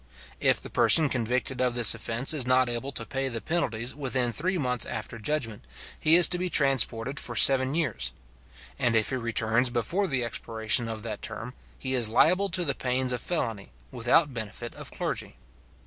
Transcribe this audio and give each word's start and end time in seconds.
If 0.39 0.59
the 0.59 0.71
person 0.71 1.09
convicted 1.09 1.61
of 1.61 1.75
this 1.75 1.93
offence 1.93 2.33
is 2.33 2.47
not 2.47 2.69
able 2.69 2.91
to 2.91 3.05
pay 3.05 3.29
the 3.29 3.39
penalties 3.39 3.93
within 3.93 4.31
three 4.31 4.57
months 4.57 4.83
after 4.83 5.19
judgment, 5.19 5.67
he 5.99 6.15
is 6.15 6.27
to 6.29 6.39
be 6.39 6.49
transported 6.49 7.19
for 7.19 7.35
seven 7.35 7.75
years; 7.75 8.11
and 8.79 8.95
if 8.95 9.11
he 9.11 9.15
returns 9.15 9.69
before 9.69 10.07
the 10.07 10.23
expiration 10.25 10.87
of 10.87 11.03
that 11.03 11.21
term, 11.21 11.53
he 11.77 11.93
is 11.93 12.09
liable 12.09 12.49
to 12.49 12.65
the 12.65 12.73
pains 12.73 13.11
of 13.11 13.21
felony, 13.21 13.71
without 13.91 14.33
benefit 14.33 14.73
of 14.73 14.89
clergy. 14.89 15.37